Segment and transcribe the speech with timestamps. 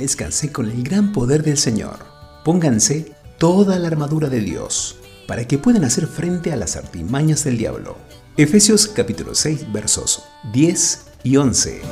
[0.00, 1.98] fortalezcanse con el gran poder del Señor.
[2.42, 4.96] Pónganse toda la armadura de Dios
[5.28, 7.98] para que puedan hacer frente a las artimañas del diablo.
[8.38, 10.22] Efesios capítulo 6 versos
[10.54, 11.82] 10 y 11.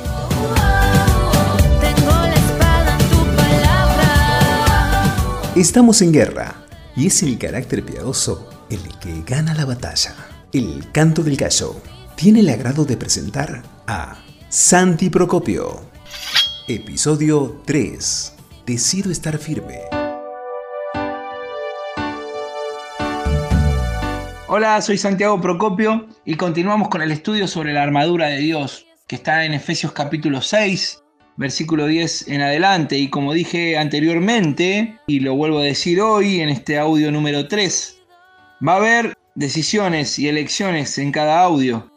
[5.55, 10.15] Estamos en guerra y es el carácter piadoso el que gana la batalla.
[10.51, 11.75] El canto del gallo
[12.15, 14.17] tiene el agrado de presentar a
[14.49, 15.88] Santi Procopio.
[16.69, 18.35] Episodio 3.
[18.67, 19.79] Decido estar firme.
[24.47, 29.15] Hola, soy Santiago Procopio y continuamos con el estudio sobre la armadura de Dios, que
[29.15, 31.01] está en Efesios capítulo 6,
[31.37, 32.99] versículo 10 en adelante.
[32.99, 37.97] Y como dije anteriormente, y lo vuelvo a decir hoy en este audio número 3,
[38.67, 41.91] va a haber decisiones y elecciones en cada audio,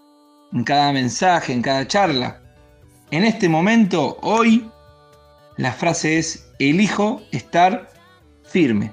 [0.55, 2.41] en cada mensaje, en cada charla.
[3.12, 4.70] En este momento, hoy,
[5.59, 7.91] la frase es, elijo estar
[8.42, 8.91] firme.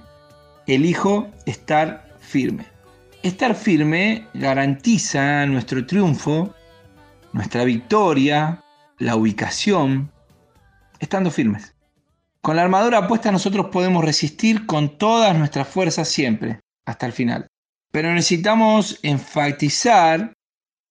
[0.68, 2.66] Elijo estar firme.
[3.24, 6.54] Estar firme garantiza nuestro triunfo,
[7.32, 8.62] nuestra victoria,
[8.98, 10.12] la ubicación,
[11.00, 11.74] estando firmes.
[12.42, 17.48] Con la armadura puesta nosotros podemos resistir con todas nuestras fuerzas siempre, hasta el final.
[17.94, 20.34] Pero necesitamos enfatizar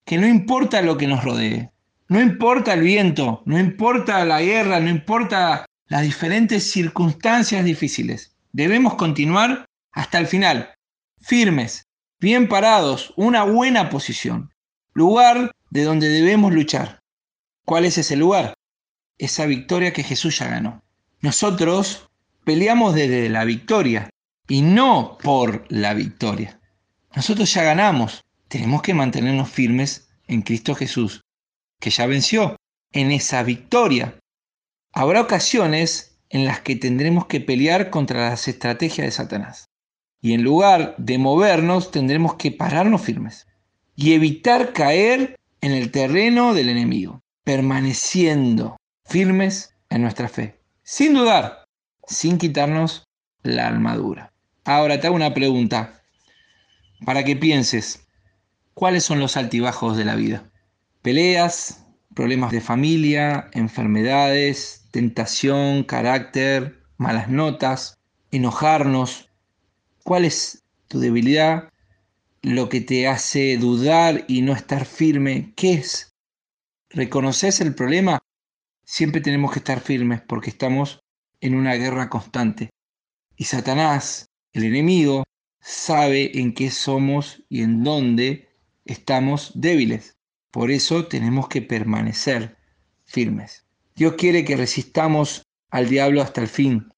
[0.06, 1.70] que no importa lo que nos rodee,
[2.08, 8.34] no importa el viento, no importa la guerra, no importa las diferentes circunstancias difíciles.
[8.52, 10.74] Debemos continuar hasta el final,
[11.20, 11.84] firmes,
[12.18, 14.54] bien parados, una buena posición,
[14.94, 17.00] lugar de donde debemos luchar.
[17.66, 18.54] ¿Cuál es ese lugar?
[19.18, 20.82] Esa victoria que Jesús ya ganó.
[21.20, 22.08] Nosotros
[22.44, 24.08] peleamos desde la victoria
[24.48, 26.58] y no por la victoria.
[27.14, 28.24] Nosotros ya ganamos.
[28.48, 31.20] Tenemos que mantenernos firmes en Cristo Jesús,
[31.80, 32.56] que ya venció
[32.92, 34.18] en esa victoria.
[34.92, 39.66] Habrá ocasiones en las que tendremos que pelear contra las estrategias de Satanás.
[40.20, 43.46] Y en lugar de movernos, tendremos que pararnos firmes
[43.94, 51.64] y evitar caer en el terreno del enemigo, permaneciendo firmes en nuestra fe, sin dudar,
[52.06, 53.04] sin quitarnos
[53.42, 54.32] la armadura.
[54.64, 56.02] Ahora te hago una pregunta
[57.04, 58.06] para que pienses
[58.74, 60.50] cuáles son los altibajos de la vida.
[61.02, 67.96] Peleas, problemas de familia, enfermedades, tentación, carácter, malas notas,
[68.32, 69.30] enojarnos.
[70.02, 71.68] ¿Cuál es tu debilidad?
[72.42, 76.10] Lo que te hace dudar y no estar firme, ¿qué es?
[76.90, 78.18] ¿Reconoces el problema?
[78.84, 81.00] Siempre tenemos que estar firmes porque estamos
[81.40, 82.70] en una guerra constante.
[83.36, 85.22] Y Satanás, el enemigo,
[85.60, 88.48] sabe en qué somos y en dónde
[88.84, 90.17] estamos débiles.
[90.50, 92.56] Por eso tenemos que permanecer
[93.04, 93.64] firmes.
[93.94, 96.90] Dios quiere que resistamos al diablo hasta el fin,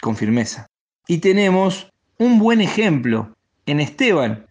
[0.00, 0.66] con firmeza.
[1.06, 3.36] Y tenemos un buen ejemplo
[3.66, 4.46] en Esteban.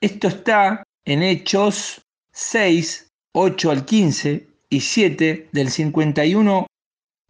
[0.00, 2.02] Esto está en Hechos
[2.32, 6.66] 6, 8 al 15 y 7 del 51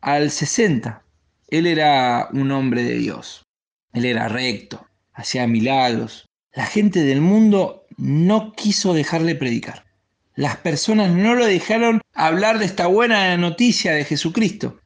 [0.01, 1.05] al 60.
[1.49, 3.45] Él era un hombre de Dios.
[3.93, 6.27] Él era recto, hacía milagros.
[6.53, 9.85] La gente del mundo no quiso dejarle predicar.
[10.35, 14.79] Las personas no lo dejaron hablar de esta buena noticia de Jesucristo.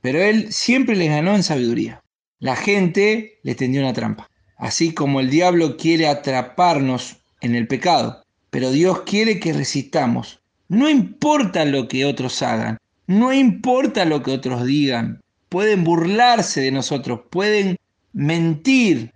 [0.00, 2.02] Pero él siempre les ganó en sabiduría.
[2.38, 4.28] La gente le tendió una trampa.
[4.56, 8.22] Así como el diablo quiere atraparnos en el pecado.
[8.50, 10.40] Pero Dios quiere que resistamos.
[10.68, 12.78] No importa lo que otros hagan.
[13.06, 15.22] No importa lo que otros digan.
[15.48, 17.20] Pueden burlarse de nosotros.
[17.30, 17.76] Pueden
[18.12, 19.12] mentir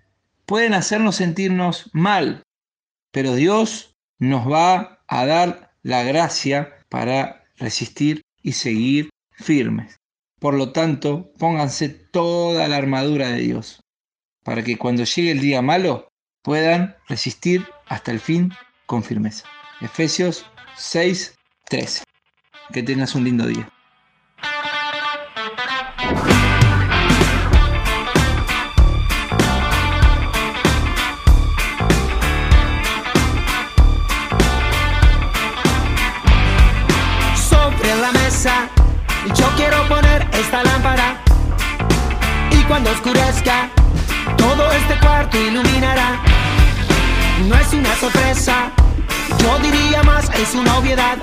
[0.50, 2.42] pueden hacernos sentirnos mal,
[3.12, 9.96] pero Dios nos va a dar la gracia para resistir y seguir firmes.
[10.38, 13.80] Por lo tanto, pónganse toda la armadura de Dios,
[14.42, 16.08] para que cuando llegue el día malo
[16.42, 18.52] puedan resistir hasta el fin
[18.86, 19.46] con firmeza.
[19.80, 20.46] Efesios
[20.76, 21.34] 6,
[21.68, 22.04] 13.
[22.72, 23.70] Que tengas un lindo día.
[39.34, 41.16] Yo quiero poner esta lámpara
[42.50, 43.68] y cuando oscurezca,
[44.38, 46.18] todo este cuarto iluminará.
[47.46, 48.70] No es una sorpresa,
[49.40, 51.18] yo diría más, es una obviedad.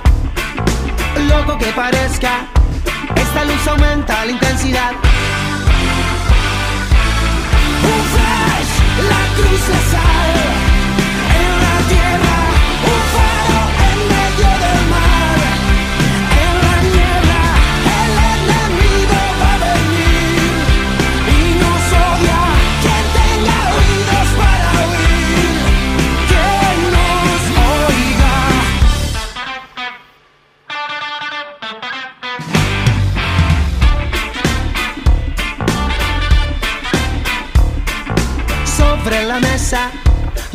[1.27, 2.45] Loco que parezca,
[3.15, 4.91] esta luz aumenta la intensidad.
[7.83, 8.71] Un flash,
[9.09, 10.66] la cruz de sal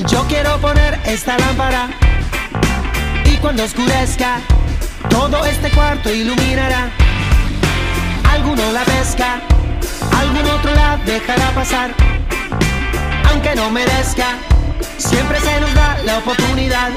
[0.09, 1.91] Yo quiero poner esta lámpara
[3.27, 4.41] y cuando oscurezca,
[5.11, 6.89] todo este cuarto iluminará.
[8.33, 9.43] Alguno la pesca,
[10.19, 11.91] algún otro la dejará pasar.
[13.29, 14.39] Aunque no merezca,
[14.97, 16.93] siempre se nos da la oportunidad.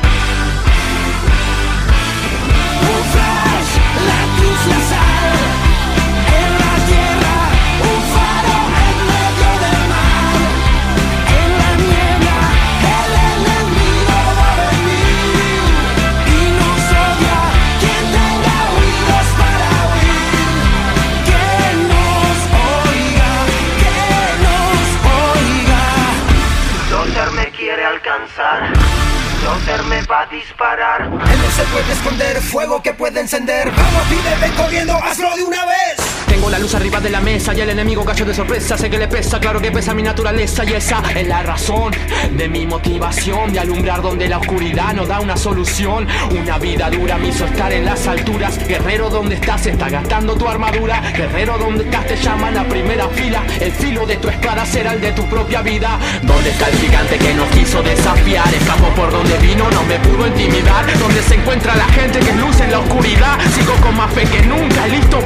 [30.29, 31.01] Disparar.
[31.01, 33.71] Él no se puede esconder, fuego que puede encender.
[33.71, 36.04] Vamos, pide, ven corriendo, hazlo de una vez.
[36.35, 38.77] Tengo la luz arriba de la mesa y el enemigo cayó de sorpresa.
[38.77, 41.93] Sé que le pesa, claro que pesa mi naturaleza y esa es la razón
[42.35, 46.05] de mi motivación de alumbrar donde la oscuridad no da una solución.
[46.37, 48.59] Una vida dura me hizo estar en las alturas.
[48.67, 49.65] Guerrero, ¿dónde estás?
[49.65, 51.01] Está gastando tu armadura.
[51.15, 52.05] Guerrero, ¿dónde estás?
[52.05, 53.41] Te llaman a primera fila.
[53.61, 55.97] El filo de tu espada será el de tu propia vida.
[56.21, 58.53] ¿Dónde está el gigante que nos quiso desafiar?
[58.53, 60.85] Escapo por donde vino, no me pudo intimidar.
[60.99, 63.39] ¿Dónde se encuentra la gente que luce en la oscuridad?
[63.55, 65.21] Sigo con más fe que nunca, listo